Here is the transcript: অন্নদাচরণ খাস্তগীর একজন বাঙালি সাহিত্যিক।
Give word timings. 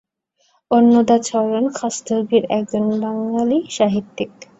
অন্নদাচরণ 0.71 1.65
খাস্তগীর 1.73 2.43
একজন 2.51 2.85
বাঙালি 3.01 3.59
সাহিত্যিক। 3.69 4.31